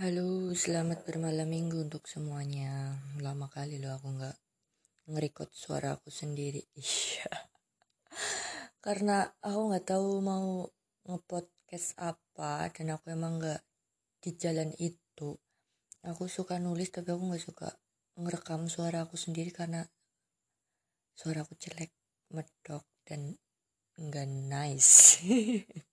[0.00, 2.96] Halo, selamat bermalam minggu untuk semuanya.
[3.20, 4.36] Lama kali loh aku nggak
[5.12, 6.64] ngerekod suara aku sendiri.
[6.72, 7.28] Iya.
[8.88, 10.64] Karena aku nggak tahu mau
[11.04, 13.60] ngepodcast apa dan aku emang nggak
[14.24, 15.36] di jalan itu.
[16.08, 17.68] Aku suka nulis tapi aku nggak suka
[18.16, 19.84] ngerekam suara aku sendiri karena
[21.12, 21.92] suara aku jelek,
[22.32, 23.36] medok dan
[24.00, 25.20] nggak nice.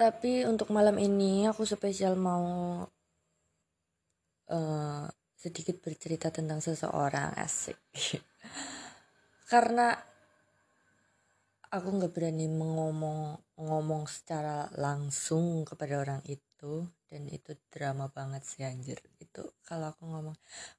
[0.00, 2.80] Tapi untuk malam ini aku spesial mau
[4.48, 5.04] uh,
[5.36, 7.76] sedikit bercerita tentang seseorang asik.
[9.52, 9.92] Karena
[11.68, 18.64] aku nggak berani mengomong ngomong secara langsung kepada orang itu dan itu drama banget sih
[18.64, 18.96] anjir.
[19.20, 20.36] Itu kalau aku ngomong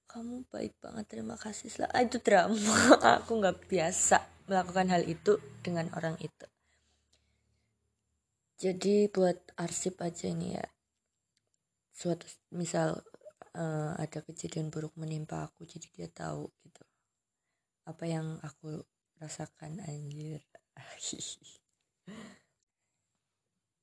[0.09, 1.70] kamu baik banget terima kasih.
[1.77, 2.57] Lah itu drama.
[3.21, 6.51] Aku nggak biasa melakukan hal itu dengan orang itu
[8.61, 10.67] jadi buat arsip aja ini ya.
[11.89, 13.01] Suatu misal
[13.57, 16.84] uh, ada kejadian buruk menimpa aku jadi dia tahu gitu.
[17.90, 18.85] Apa yang aku
[19.18, 20.45] rasakan anjir?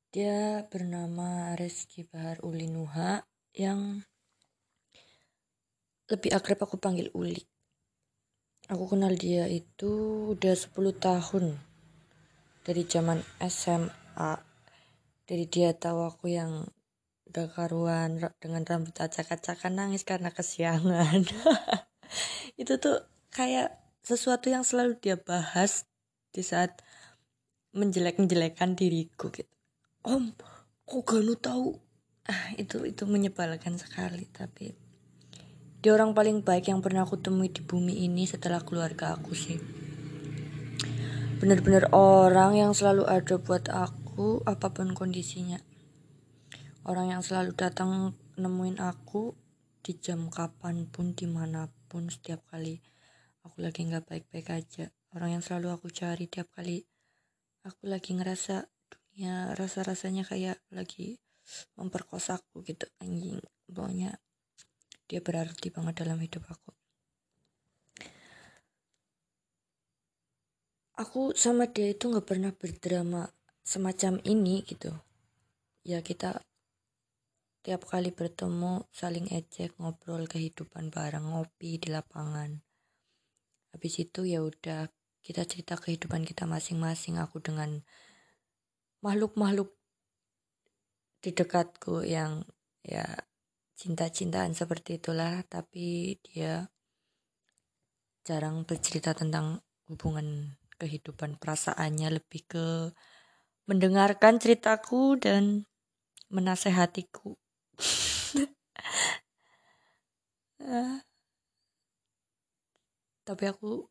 [0.09, 3.21] Dia bernama Reski Bahar Ulinuha
[3.53, 4.01] yang
[6.09, 7.45] lebih akrab aku panggil Uli
[8.69, 9.91] aku kenal dia itu
[10.37, 11.57] udah 10 tahun.
[12.69, 14.48] Dari zaman SMA
[15.29, 16.65] dari dia tahu aku yang
[17.29, 21.23] karuan dengan rambut acak-acakan nangis karena kesiangan.
[22.61, 25.85] Itu tuh kayak sesuatu yang selalu dia bahas
[26.33, 26.81] di saat
[27.77, 29.53] menjelek-menjelekan diriku gitu.
[30.09, 30.33] Om
[30.89, 31.77] kok gak lu tahu?
[32.29, 34.73] Ah itu itu menyebalkan sekali tapi
[35.81, 39.57] dia orang paling baik yang pernah aku temui di bumi ini setelah keluarga aku sih.
[41.39, 45.63] Bener-bener orang yang selalu ada buat aku aku apa pun kondisinya.
[46.83, 49.31] Orang yang selalu datang nemuin aku
[49.79, 52.83] di jam kapan pun, di mana pun, setiap kali
[53.47, 54.91] aku lagi nggak baik-baik aja.
[55.15, 56.83] Orang yang selalu aku cari tiap kali
[57.63, 61.23] aku lagi ngerasa dunia rasa-rasanya kayak lagi
[61.79, 63.39] memperkosaku gitu anjing.
[63.71, 64.19] Pokoknya
[65.07, 66.75] dia berarti banget dalam hidup aku.
[71.07, 73.38] Aku sama dia itu nggak pernah berdrama
[73.69, 74.97] semacam ini gitu.
[75.85, 76.41] Ya kita
[77.61, 82.65] tiap kali bertemu saling ejek ngobrol kehidupan bareng ngopi di lapangan.
[83.77, 84.89] Habis itu ya udah
[85.21, 87.85] kita cerita kehidupan kita masing-masing aku dengan
[89.05, 89.77] makhluk-makhluk
[91.21, 92.49] di dekatku yang
[92.81, 93.05] ya
[93.77, 96.73] cinta-cintaan seperti itulah tapi dia
[98.25, 99.61] jarang bercerita tentang
[99.93, 102.67] hubungan kehidupan perasaannya lebih ke
[103.69, 105.69] mendengarkan ceritaku dan
[106.33, 107.37] menasehatiku.
[113.29, 113.85] tapi aku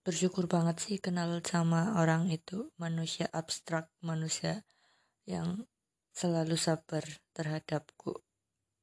[0.00, 4.64] bersyukur banget sih kenal sama orang itu, manusia abstrak, manusia
[5.28, 5.68] yang
[6.16, 7.04] selalu sabar
[7.36, 8.24] terhadapku,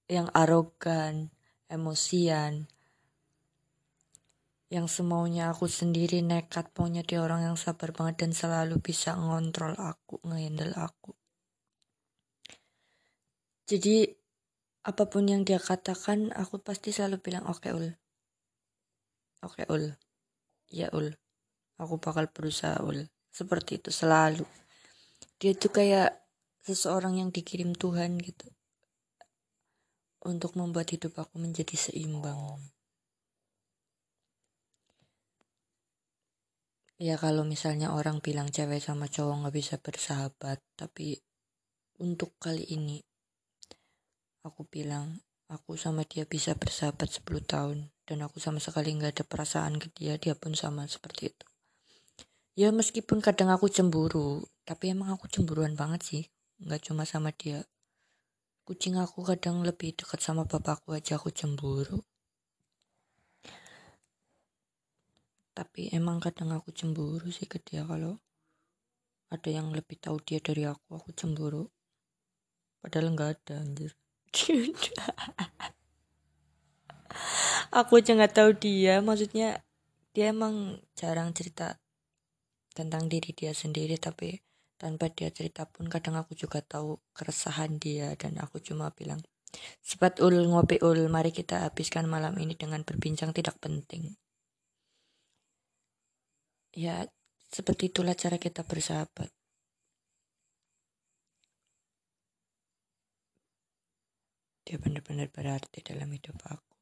[0.05, 1.33] yang arogan,
[1.65, 2.69] emosian,
[4.75, 9.71] yang semaunya aku sendiri nekat maunya dia orang yang sabar banget dan selalu bisa ngontrol
[9.79, 11.15] aku ngehandle aku.
[13.65, 14.03] Jadi
[14.83, 17.87] apa pun yang dia katakan aku pasti selalu bilang oke okay, ul.
[19.47, 19.95] Oke okay, ul.
[20.67, 21.15] Ya ul.
[21.79, 23.07] Aku bakal berusaha ul.
[23.31, 24.43] Seperti itu selalu.
[25.39, 26.19] Dia tuh kayak
[26.67, 28.51] seseorang yang dikirim Tuhan gitu.
[30.27, 32.74] Untuk membuat hidup aku menjadi seimbang
[36.95, 41.19] ya kalau misalnya orang bilang cewek sama cowok nggak bisa bersahabat tapi
[41.99, 43.03] untuk kali ini
[44.47, 45.19] aku bilang
[45.51, 49.91] aku sama dia bisa bersahabat 10 tahun dan aku sama sekali nggak ada perasaan ke
[49.91, 51.45] dia dia pun sama seperti itu.
[52.55, 56.23] Ya meskipun kadang aku cemburu tapi emang aku cemburuan banget sih
[56.63, 57.67] nggak cuma sama dia.
[58.65, 62.01] Kucing aku kadang lebih dekat sama bapakku aja aku cemburu
[65.55, 68.19] tapi emang kadang aku cemburu sih ke dia kalau
[69.31, 71.71] ada yang lebih tahu dia dari aku aku cemburu.
[72.83, 73.95] Padahal nggak ada anjir.
[77.71, 79.63] Aku aja nggak tahu dia maksudnya
[80.15, 81.79] dia emang jarang cerita
[82.75, 84.39] tentang diri dia sendiri tapi
[84.75, 89.23] tanpa dia cerita pun kadang aku juga tahu keresahan dia dan aku cuma bilang
[89.79, 94.15] sifat ul ngopi ul mari kita habiskan malam ini dengan berbincang tidak penting
[96.75, 97.07] ya
[97.49, 99.31] seperti itulah cara kita bersahabat.
[104.65, 106.75] Dia benar-benar berarti dalam hidup aku.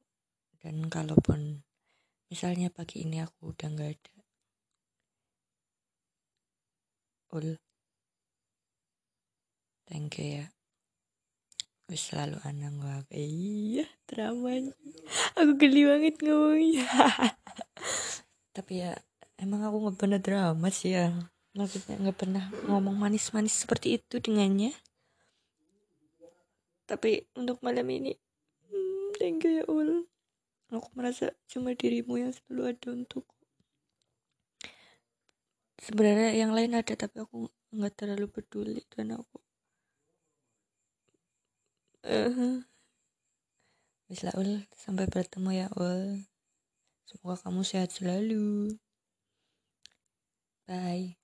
[0.63, 1.62] Dan kalaupun
[2.34, 4.13] misalnya pagi ini aku udah nggak ada
[7.34, 7.57] ul
[9.89, 10.46] thank you ya.
[11.89, 14.54] Wis selalu anang gua iya drama
[15.38, 16.89] aku geli banget ngomongnya.
[18.56, 18.98] Tapi ya
[19.44, 21.12] emang aku nggak pernah drama sih ya.
[21.54, 24.72] Maksudnya nggak pernah ngomong manis-manis seperti itu dengannya.
[26.88, 28.16] Tapi untuk malam ini
[28.72, 30.07] hmm, thank you ya ul.
[30.74, 33.38] Aku merasa cuma dirimu yang selalu ada untukku.
[35.78, 39.38] Sebenarnya yang lain ada tapi aku nggak terlalu peduli karena aku
[42.07, 42.60] uh,
[44.12, 46.28] Wis Ul, sampai bertemu ya Ul.
[47.07, 48.78] Semoga kamu sehat selalu.
[50.65, 51.15] 拜。